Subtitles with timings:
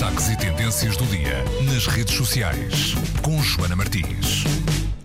[0.00, 4.44] destaques e tendências do dia nas redes sociais com Joana Martins.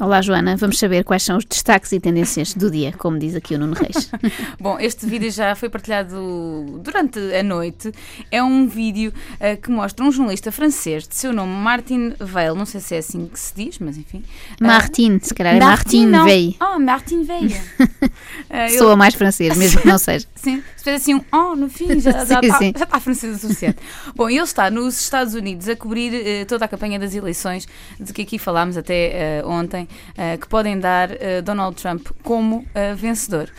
[0.00, 0.56] Olá, Joana.
[0.56, 3.74] Vamos saber quais são os destaques e tendências do dia, como diz aqui o Nuno
[3.74, 4.10] Reis.
[4.58, 7.92] Bom, este vídeo já foi partilhado durante a noite.
[8.32, 12.54] É um vídeo uh, que mostra um jornalista francês de seu nome Martin Veil.
[12.54, 14.24] Não sei se é assim que se diz, mas enfim.
[14.60, 16.56] Uh, Martin, se calhar é Martin, Martin Veil.
[16.58, 17.50] Ah, oh, Martin Veil.
[18.02, 20.26] uh, Soa mais francês, mesmo que não seja.
[20.34, 23.38] Sim, se fez assim um oh no fim, já, já, está, já está francês o
[23.38, 23.78] suficiente.
[24.14, 28.12] Bom, ele está nos Estados Unidos a cobrir uh, toda a campanha das eleições, de
[28.12, 31.10] que aqui falámos até uh, ontem, uh, que podem dar
[31.44, 32.64] Donald Trump como
[32.96, 33.50] vencedor.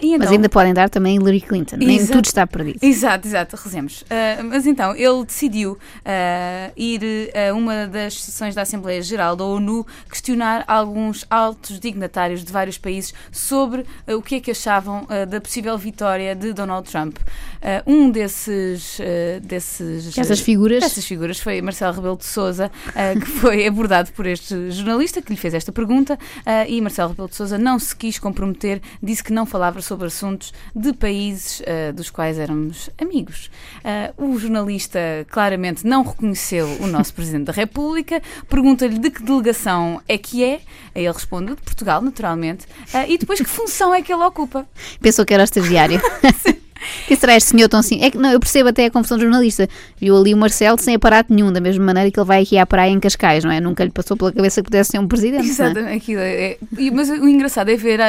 [0.00, 2.78] Então, mas ainda podem dar também Hillary Clinton, nem tudo está perdido.
[2.82, 4.04] Exato, exato, rezemos.
[4.44, 5.78] mas então, ele decidiu
[6.76, 7.00] ir
[7.34, 12.78] a uma das sessões da Assembleia Geral da ONU questionar alguns altos dignatários de vários
[12.78, 13.71] países sobre
[14.08, 17.18] o que é que achavam da possível vitória de Donald Trump.
[17.62, 23.20] Uh, um desses, uh, desses essas figuras essas figuras foi Marcelo Rebelo de Sousa, uh,
[23.20, 26.18] que foi abordado por este jornalista que lhe fez esta pergunta
[26.68, 30.52] e Marcelo Rebelo de Sousa não se quis comprometer, disse que não falava sobre assuntos
[30.74, 31.62] de países
[31.94, 33.50] dos quais éramos amigos.
[34.16, 34.98] o jornalista
[35.30, 40.60] claramente não reconheceu o nosso presidente da República, pergunta-lhe de que delegação é que é,
[40.94, 42.66] ele responde de Portugal, naturalmente,
[43.08, 44.66] e depois que função é que ele ocupa.
[45.00, 46.00] Pensou que era estagiário.
[47.06, 48.02] que será este senhor tão assim?
[48.02, 49.68] É que, não, eu percebo até a confusão do jornalista.
[49.98, 52.66] Viu ali o Marcelo sem aparato nenhum, da mesma maneira que ele vai aqui à
[52.66, 53.60] praia em Cascais, não é?
[53.60, 55.46] Nunca lhe passou pela cabeça que pudesse ser um presidente.
[55.46, 55.50] É?
[55.50, 56.16] Exatamente.
[56.16, 56.52] É?
[56.52, 56.58] É,
[56.92, 58.08] mas o engraçado é ver a,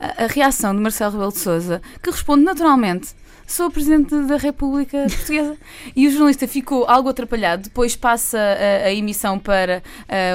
[0.00, 3.14] a, a reação de Marcelo Rebelo de Souza, que responde naturalmente
[3.52, 5.56] sou Presidente da República Portuguesa.
[5.94, 9.82] e o jornalista ficou algo atrapalhado, depois passa a, a emissão para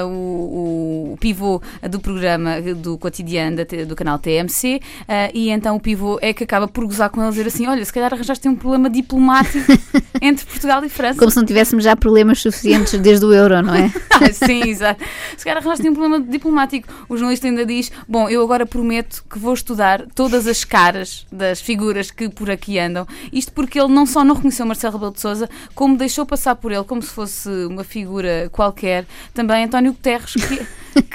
[0.04, 0.77] o, o,
[1.18, 6.44] pivô do programa do cotidiano do canal TMC, uh, e então o pivô é que
[6.44, 9.72] acaba por gozar com ele dizer assim: Olha, se calhar arranjaste um problema diplomático
[10.20, 11.18] entre Portugal e França.
[11.18, 13.90] Como se não tivéssemos já problemas suficientes desde o euro, não é?
[14.10, 15.02] ah, sim, exato.
[15.36, 16.88] Se calhar arranjaste um problema diplomático.
[17.08, 21.60] O jornalista ainda diz: Bom, eu agora prometo que vou estudar todas as caras das
[21.60, 25.20] figuras que por aqui andam isto porque ele não só não reconheceu Marcelo Rebelo de
[25.20, 30.34] Sousa, como deixou passar por ele como se fosse uma figura qualquer, também António Guterres,
[30.34, 30.66] que,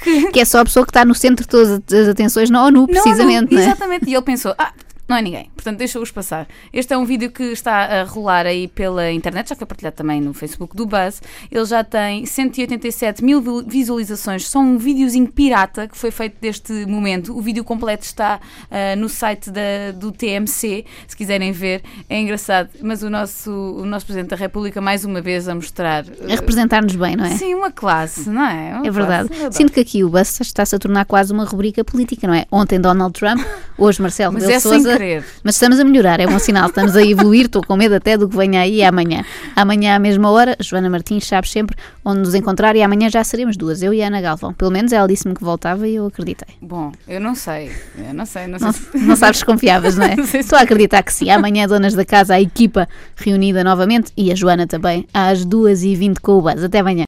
[0.02, 0.32] que...
[0.34, 2.88] que é só a pessoa que está no centro de todas as atenções na ONU,
[2.88, 3.54] precisamente.
[3.54, 3.70] Não, não, é?
[3.70, 4.74] Exatamente, e ele pensou, ah,
[5.14, 5.50] não é ninguém.
[5.56, 6.48] Portanto, deixa-os passar.
[6.74, 10.20] Este é um vídeo que está a rolar aí pela internet, já foi partilhado também
[10.20, 11.22] no Facebook do Buzz.
[11.52, 14.48] Ele já tem 187 mil visualizações.
[14.48, 17.38] Só um videozinho pirata que foi feito deste momento.
[17.38, 21.84] O vídeo completo está uh, no site da, do TMC, se quiserem ver.
[22.10, 26.06] É engraçado, mas o nosso, o nosso Presidente da República, mais uma vez, a mostrar.
[26.06, 27.36] Uh, a representar-nos bem, não é?
[27.36, 28.78] Sim, uma classe, não é?
[28.78, 29.30] Uma é verdade.
[29.30, 32.46] Classe, Sinto que aqui o Buzz está-se a tornar quase uma rubrica política, não é?
[32.52, 33.40] Ontem Donald Trump,
[33.78, 35.24] hoje Marcelo Rebelo é Sousa querer.
[35.44, 38.28] Mas estamos a melhorar, é bom sinal, estamos a evoluir, estou com medo até do
[38.30, 39.24] que venha aí amanhã.
[39.56, 43.58] Amanhã à mesma hora, Joana Martins sabe sempre onde nos encontrar e amanhã já seremos
[43.58, 44.54] duas, eu e a Ana Galvão.
[44.54, 46.56] Pelo menos ela disse-me que voltava e eu acreditei.
[46.62, 48.68] Bom, eu não sei, eu não sei, não sei.
[48.68, 48.98] Não, se...
[48.98, 50.16] não sabes confiavas, não é?
[50.18, 51.30] não Estou a acreditar que sim.
[51.30, 56.34] Amanhã, donas da casa, a equipa reunida novamente e a Joana também às 2h20 com
[56.34, 56.64] o Buzz.
[56.64, 56.94] Até amanhã.